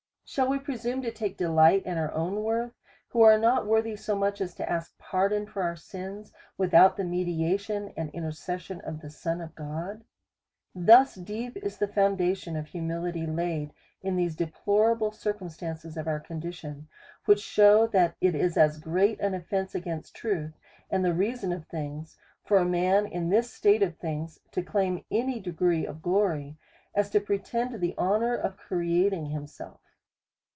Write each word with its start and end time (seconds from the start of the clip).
Shall 0.33 0.47
we 0.47 0.59
pre 0.59 0.77
sume 0.77 1.01
to 1.01 1.11
take 1.11 1.35
delight 1.35 1.83
in 1.85 1.97
our 1.97 2.13
own 2.13 2.41
worth, 2.41 2.71
who 3.09 3.21
are 3.21 3.37
not 3.37 3.67
worthy 3.67 3.97
so 3.97 4.15
much 4.15 4.39
as 4.39 4.55
to 4.55 4.71
ask 4.71 4.97
pardon 4.97 5.45
for 5.45 5.61
our 5.61 5.75
sins, 5.75 6.31
without 6.57 6.95
the 6.95 7.03
mediation 7.03 7.91
and 7.97 8.09
intercession 8.11 8.79
of 8.79 9.01
the 9.01 9.09
Son 9.09 9.41
of 9.41 9.53
God? 9.55 10.05
Thus 10.73 11.15
deep 11.15 11.57
is 11.57 11.79
the 11.79 11.87
foundation 11.89 12.55
of 12.55 12.67
humility 12.67 13.25
laid, 13.25 13.73
in 14.01 14.15
these 14.15 14.37
deplorable 14.37 15.11
circumstances 15.11 15.97
of 15.97 16.07
our 16.07 16.21
condition; 16.21 16.87
which 17.25 17.41
shew, 17.41 17.89
that 17.91 18.15
it 18.21 18.33
is 18.33 18.55
as 18.55 18.77
great 18.79 19.19
an 19.19 19.33
offence 19.33 19.75
against 19.75 20.15
truth, 20.15 20.57
and 20.89 21.03
the 21.03 21.13
reason 21.13 21.51
of 21.51 21.65
things, 21.67 22.17
for 22.45 22.55
a 22.57 22.63
man 22.63 23.05
in 23.05 23.27
this 23.27 23.51
state 23.53 23.83
of 23.83 23.97
things 23.97 24.39
to 24.53 24.61
lay 24.61 24.65
claim 24.65 24.99
to 24.99 25.05
any 25.11 25.41
degrees 25.41 25.89
of 25.89 26.01
glory, 26.01 26.55
as 26.95 27.09
to 27.09 27.19
pre 27.19 27.37
tend 27.39 27.71
to 27.71 27.77
the 27.77 27.97
honour 27.97 28.33
of 28.33 28.55
creating 28.55 29.25
himself. 29.25 29.81